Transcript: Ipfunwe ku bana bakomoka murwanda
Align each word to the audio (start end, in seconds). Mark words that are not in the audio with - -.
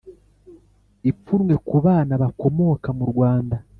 Ipfunwe 1.09 1.53
ku 1.67 1.75
bana 1.85 2.13
bakomoka 2.23 2.87
murwanda 2.97 3.55